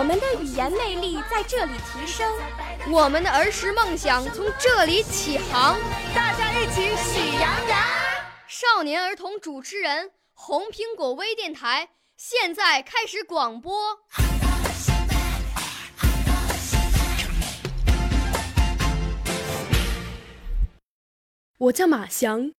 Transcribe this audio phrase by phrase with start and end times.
[0.00, 2.26] 我们的语言魅力在这里提升，
[2.90, 5.78] 我们的儿时梦想从这里起航。
[6.14, 7.78] 大家一起喜羊羊。
[8.48, 13.98] 少年儿童主持人，红苹果微电台现在开始广播。
[21.58, 22.52] 我叫马翔，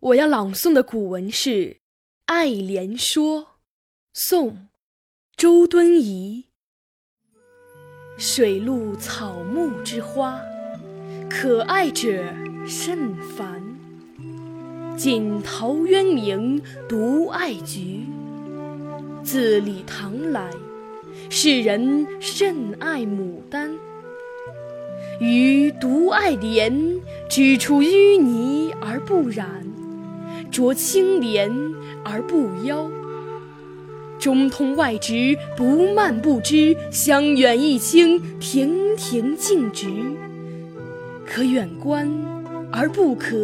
[0.00, 1.50] 我要朗诵的古文是
[2.26, 3.42] 《爱莲说》，
[4.12, 4.50] 宋·
[5.36, 6.49] 周敦颐。
[8.22, 10.38] 水陆草木之花，
[11.30, 12.22] 可爱者
[12.66, 13.58] 甚蕃。
[14.94, 18.04] 晋陶渊明独爱菊。
[19.24, 20.50] 自李唐来，
[21.30, 23.70] 世人甚爱牡丹。
[25.18, 29.64] 予独爱莲，之出淤泥而不染，
[30.52, 31.50] 濯清涟
[32.04, 32.90] 而不妖。
[34.20, 39.88] 中通外直，不蔓不枝，香远益清，亭亭净植。
[41.26, 42.08] 可远观
[42.70, 43.36] 而不可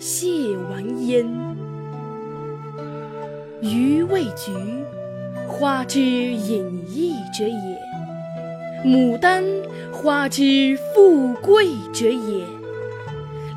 [0.00, 1.26] 亵玩焉。
[3.60, 4.52] 予谓菊，
[5.46, 7.78] 花之隐逸者也。
[8.84, 9.42] 牡丹，
[9.90, 12.44] 花之富贵者也；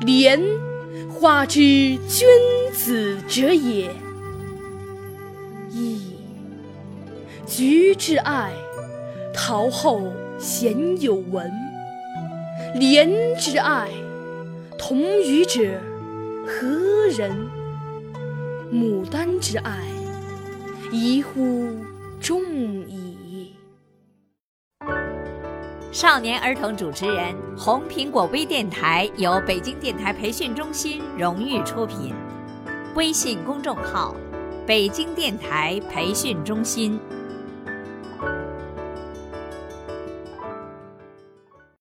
[0.00, 0.40] 莲，
[1.10, 2.26] 花之君
[2.72, 3.90] 子者也。
[5.70, 6.07] 噫！
[7.48, 8.52] 菊之爱，
[9.32, 11.50] 陶后鲜有闻；
[12.74, 13.88] 莲之爱，
[14.78, 15.80] 同予者
[16.46, 16.68] 何
[17.16, 17.34] 人？
[18.70, 19.78] 牡丹之爱，
[20.92, 21.70] 宜乎
[22.20, 22.42] 众
[22.86, 23.54] 矣。
[25.90, 32.12] 少年儿童主持人，红苹果微电台由北京电台培训中心荣誉出品，
[32.94, 34.14] 微信公众号：
[34.66, 37.00] 北京电台培训中心。